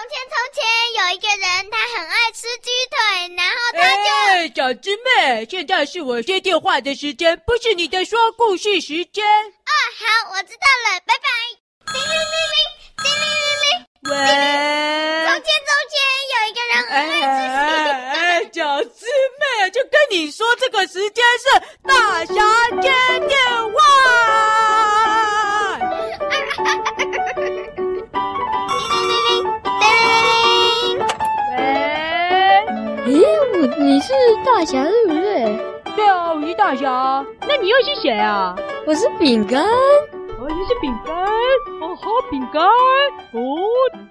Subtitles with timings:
[0.00, 0.64] 从前从前
[0.96, 2.96] 有一个人，他很爱吃鸡腿，
[3.36, 4.08] 然后他就……
[4.30, 9.22] 哎，小师妹，现在是我接电话的时间，不是你的说故事时间。
[9.22, 11.28] 哦，好，我知道了，拜拜。
[11.92, 12.56] 叮铃铃铃，
[12.96, 13.68] 叮铃铃铃。
[14.04, 14.16] 喂。
[15.26, 16.00] 从前从前
[16.32, 17.52] 有一个人很爱吃鸡
[17.84, 17.92] 腿。
[17.92, 19.04] 哎，哎，小师
[19.38, 21.22] 妹，就跟你说，这个时间
[34.60, 35.58] 大侠对不对？
[35.96, 37.24] 对啊，我是大侠。
[37.48, 38.54] 那你又是谁啊？
[38.86, 39.64] 我是饼干。
[39.64, 41.16] 哦，你是饼干。
[41.80, 42.62] 哦，好，饼干。
[42.62, 43.40] 哦，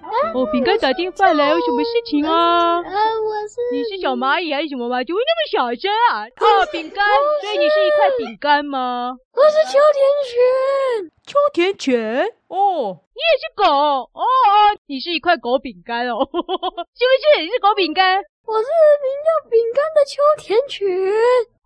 [0.02, 2.78] 啊、哦，饼干打电话来，有什么事情啊？
[2.82, 3.60] 呃，我是。
[3.70, 5.04] 你是小蚂蚁还是什么吗？
[5.04, 6.26] 怎么那么小声啊？
[6.26, 7.04] 哦，饼干。
[7.42, 9.12] 所以你是一块饼干吗？
[9.32, 11.10] 我是秋田犬。
[11.28, 12.26] 秋田犬？
[12.48, 13.64] 哦，你也是狗？
[13.70, 14.24] 哦哦，
[14.88, 16.18] 你是一块狗饼干哦？
[16.26, 17.42] 是不是？
[17.44, 18.20] 你是狗饼干？
[18.50, 20.90] 我是名叫饼干的秋田犬。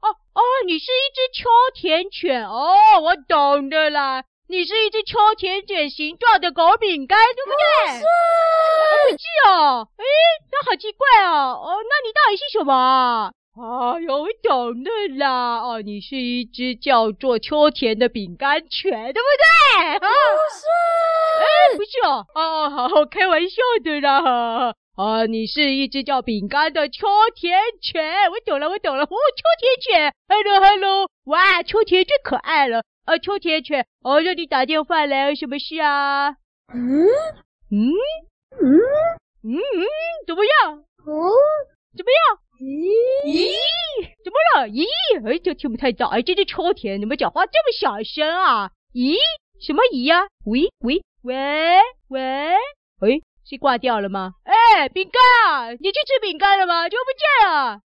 [0.02, 4.22] 哦哦，你是一只秋田犬哦，我懂的啦。
[4.48, 8.00] 你是一只秋田犬形状的狗饼干，对不对？
[8.00, 8.05] 是。
[8.05, 10.05] 不是哦，哎，
[10.52, 11.56] 那好奇怪哦。
[11.56, 13.32] 哦，那你到底是什么啊？
[13.56, 15.60] 啊，有懂的啦。
[15.60, 19.98] 哦，你是一只叫做秋田的饼干犬，对不对？
[20.00, 20.66] 不是。
[21.40, 22.27] 哎，不是哦。
[22.34, 24.74] 哦，好，开玩笑的啦。
[24.96, 29.02] 啊，你是一只叫饼干的秋田犬，我懂了，我懂了。
[29.02, 32.84] 哦，秋田犬，Hello，Hello，哇，秋田最可爱了。
[33.04, 36.30] 啊，秋田犬，哦，让你打电话来，有什么事啊？
[36.72, 37.06] 嗯
[37.72, 37.90] 嗯
[38.62, 38.78] 嗯
[39.42, 39.84] 嗯嗯，
[40.28, 40.78] 怎么样？
[40.78, 41.32] 哦，
[41.96, 42.38] 怎么样？
[42.60, 42.94] 咦
[43.26, 43.52] 咦，
[44.22, 44.68] 怎么了？
[44.68, 44.86] 咦，
[45.28, 46.06] 哎，这听不太到。
[46.06, 48.70] 哎，这只秋田，怎么讲话这么小声啊？
[48.92, 49.16] 咦，
[49.60, 50.28] 什么咦呀？
[50.44, 52.20] 喂喂喂喂，
[53.00, 53.20] 哎。
[53.44, 54.32] 是挂掉了吗？
[54.44, 56.88] 哎，饼干，你去吃饼干了吗？
[56.88, 57.80] 怎么不见了？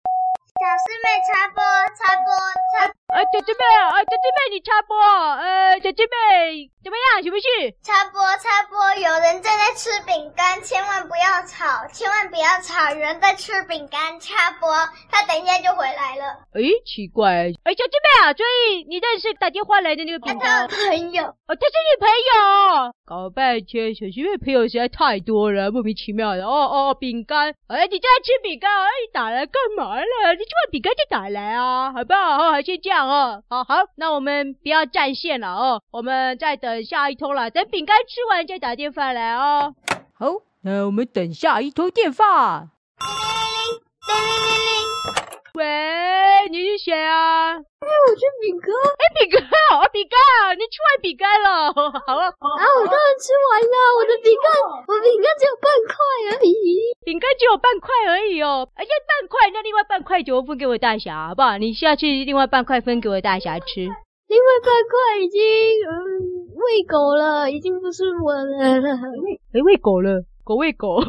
[0.55, 1.63] 小师妹插播，
[1.99, 2.31] 插播，
[2.71, 2.85] 插。
[3.11, 4.95] 啊，小师妹啊，小师妹你插播。
[4.95, 7.23] 呃，小师妹怎么样？
[7.23, 7.75] 去不去？
[7.81, 14.19] 插播，插播，有人正在吃饼干，千万不要吵，千万不要吵，有人在吃饼干。
[14.19, 14.69] 插播，
[15.09, 16.25] 他等一下就回来了。
[16.53, 20.67] 哎，奇怪，哎，小师妹啊，所以你认识打电话来的那个饼干？
[20.67, 21.23] 他朋友。
[21.23, 22.93] 哦，他是你朋友。
[23.03, 26.45] 搞半天，小师妹朋友实在太多了，莫名其妙的。
[26.45, 27.49] 哦哦，饼干。
[27.65, 30.03] 哎，你正在吃饼干，哎，你打来干嘛了？
[30.37, 32.51] 你吃完饼干就打来啊，好不好？
[32.51, 33.41] 好，先这样哦。
[33.49, 39.73] 好好，那我们不要占线了哦，我们再等下一通了，等饼干吃完再打电话来哦。
[40.17, 40.27] 好，
[40.63, 42.67] 那我们等下一通电话。
[42.97, 43.15] 叮铃
[43.55, 44.71] 铃，叮铃铃铃。
[45.55, 45.63] 喂，
[46.51, 47.53] 你是谁啊？
[47.53, 48.69] 哎，我是饼干。
[48.75, 49.41] 哎，饼干
[49.71, 51.71] 啊，饼干啊，你吃完饼干了？
[51.73, 53.75] 好啊，啊，我当然吃完了。
[53.97, 54.45] 我的饼干，
[54.87, 55.95] 我饼干只有半块
[56.31, 56.93] 而已。
[57.05, 58.67] 饼干只有半块而已哦。
[58.75, 61.57] 哎呀，半块，那另外半块就分给我大侠，好不好？
[61.57, 63.87] 你下去另外半块分给我大侠吃。
[64.27, 65.39] 另外半块已经
[65.87, 68.95] 嗯喂狗了，已经不是我的了。
[69.53, 70.99] 哎，喂狗了，狗喂狗。
[70.99, 71.07] 饼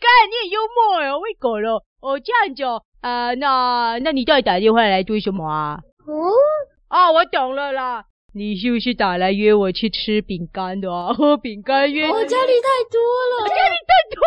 [0.00, 1.84] 干，你很幽默哟，喂狗了。
[2.00, 2.82] 哦，这样子哦。
[3.00, 5.78] 啊、那那你到底打电话来做什么啊？
[6.06, 6.32] 哦，
[6.88, 11.12] 啊，我懂了啦，你是不是打来约我去吃饼干的啊？
[11.12, 12.08] 喝 饼干约？
[12.08, 12.98] 我家里太多
[13.30, 14.22] 了，家里太多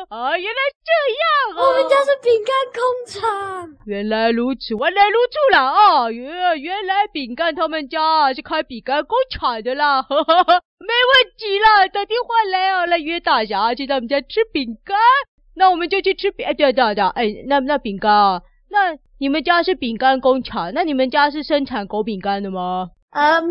[0.00, 1.22] 了，啊， 原来这样
[1.56, 1.68] 啊！
[1.68, 3.76] 我们家是饼干工厂。
[3.86, 6.10] 原来如此，原来如此啦啊！
[6.10, 14.98] 原原来饼干他们家是开饼干工厂的啦，呵呵呵，没问题啦，打电话来啊，来约大侠去他们家吃饼干。
[15.54, 22.90] 那我们就去吃饼，对对对，哎，那那饼干啊，那你们家是饼干工厂，那你们家是生产狗饼干的吗？
[23.10, 23.42] 嗯，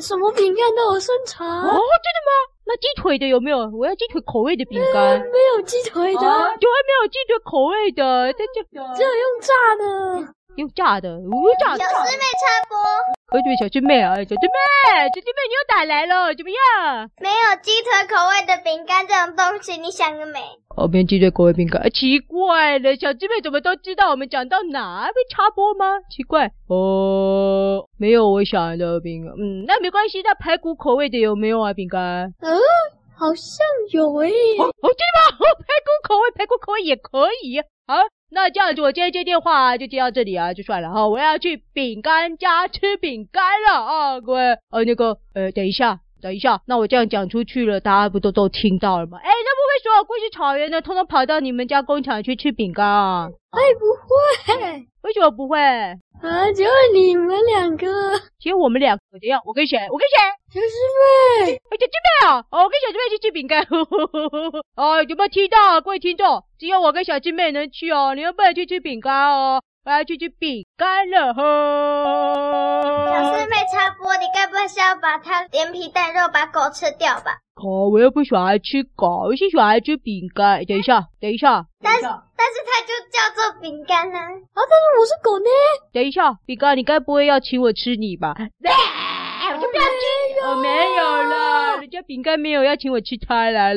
[0.00, 1.46] 什么饼干都有生产。
[1.46, 2.32] 哦，真的吗？
[2.64, 3.58] 那鸡腿的有没有？
[3.76, 5.18] 我要鸡腿口味的饼干。
[5.18, 8.62] 嗯，没有鸡腿的，就还没有鸡腿口味的，这就
[8.94, 10.34] 只有用炸的。
[10.56, 11.78] 用炸的，哦，炸的。
[11.78, 12.76] 小师妹插播。
[13.58, 14.56] 小师妹啊，小师妹，
[15.08, 17.08] 小师妹，你又打来了，怎么样？
[17.18, 20.38] 没有鸡腿口味的饼干这种东西，你想个没？
[20.76, 25.06] 哦，没有鸡腿口味饼干，奇怪了，小师妹怎么都知道我们讲到哪？
[25.06, 26.00] 会插播吗？
[26.10, 26.50] 奇怪。
[26.68, 31.72] 哦，没有我想的饼干，嗯，那没关系，那排骨口味的有没有啊？
[31.72, 32.28] 饼干？
[32.40, 32.52] 嗯，
[33.16, 34.28] 好像有诶。
[34.58, 35.36] 哦，哦，对吗？
[35.40, 37.96] 哦，排骨口味，排骨口味也可以啊。
[38.34, 41.06] 那这样子，我今天接电话就接到这里啊，就算了哈。
[41.06, 49.18] 我要去饼干家吃饼干了啊，各位，呃，那个，呃，等一下，等一下，那我这样讲出去了，大家不都都听到了吗？
[49.18, 53.28] 哎，那不会所有过去草原的，通通跑到你们家工厂去吃饼干啊？
[53.50, 55.58] 会，不会，为什么不会？
[56.22, 57.86] 啊，只有你们两个，
[58.38, 59.02] 只有我们两个。
[59.18, 59.42] 怎样？
[59.44, 59.76] 我跟谁？
[59.90, 60.16] 我跟谁？
[60.54, 60.66] 小师
[61.46, 61.52] 妹。
[61.52, 62.46] 小师妹啊！
[62.48, 63.66] 哦，我跟小师妹去吃饼干。
[64.76, 65.58] 哦，有没有听到？
[65.60, 69.60] 啊各位听众，只有我跟小师妹能去哦，你们不能去吃饼干哦。
[69.84, 71.42] 我要去吃饼干了吼。
[73.10, 77.38] 小师妹插播，你该不会是要把它连皮带肉把狗吃掉吧？
[77.54, 80.64] 狗，我又不喜欢吃狗，我是喜欢吃饼干。
[80.66, 84.18] 等一下，等一下，但是但是它就叫做饼干呢。
[84.18, 85.46] 啊，但是我是狗呢。
[85.92, 88.36] 等一下，饼干，你该不会要请我吃你吧？
[88.38, 93.70] 我就不要吃，我没有了，人家饼干没有要请我吃它了，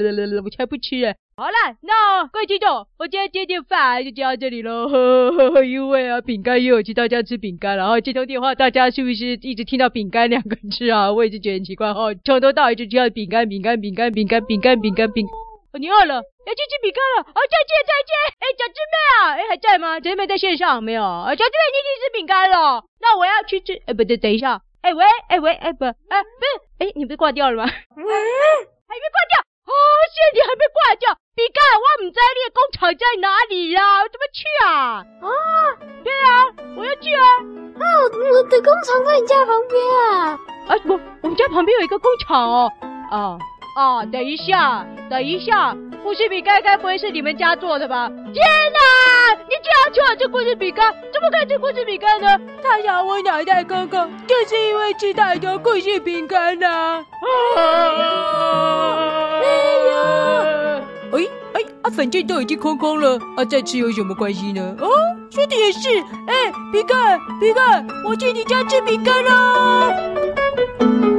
[0.43, 1.15] 我才不吃啊。
[1.37, 4.87] 好了，那各位听众，我今天点点饭就接到这里喽。
[4.87, 11.11] 呵呵呵，因为啊，饼干又有去大家吃饼干，然后接通电话，大家是不是一直听到饼干两个字啊？
[11.11, 15.27] 我也是觉得很奇怪哈，从头到尾就听到饼干、饼干、饼干、饼干、饼干、饼干、饼。
[15.27, 17.27] 哦，你饿了，要去吃饼干了。
[17.27, 18.15] 哦，再见再见。
[18.39, 19.99] 哎，小师妹啊，哎还在吗？
[19.99, 21.03] 小师妹在线上没有？
[21.03, 23.73] 啊，小师妹你去吃饼干了，那我要去吃。
[23.87, 24.61] 哎，不对，等一下。
[24.83, 25.91] 哎喂，哎喂，哎不，哎
[26.23, 26.39] 不
[26.79, 27.65] 是，哎你不是挂掉了吗？
[27.65, 28.03] 喂，
[28.87, 29.43] 还没挂掉。
[29.67, 29.73] 哦，
[30.15, 31.24] 现在你还没挂掉。
[31.35, 33.99] 饼干，我唔知你的工厂在哪里呀？
[33.99, 35.03] 我怎么去啊？
[35.19, 35.27] 啊，
[36.01, 36.47] 对啊，
[36.77, 37.25] 我要去啊。
[37.75, 40.39] 啊，我的工厂在你家旁边啊。
[40.69, 42.71] 啊，我我们家旁边有一个工厂哦。
[43.11, 43.37] 啊
[43.75, 48.07] 啊，等一下，等一下，故事饼干该不会是你们家做的吧？
[48.33, 48.41] 天
[48.71, 52.39] 哪，你居然请我吃故事饼干，怎么可以吃故事饼干呢？
[52.63, 57.05] 他想我脑袋空空，就是因为吃太多故事饼干呢。
[57.57, 59.45] 啊，没
[59.89, 60.44] 有。
[61.85, 64.75] 啊，反正都已经空空了，啊，再吃有什么关系呢？
[64.79, 64.89] 哦，
[65.29, 65.87] 说的也是。
[66.25, 71.14] 哎，饼干，饼干，我去你家吃饼干喽。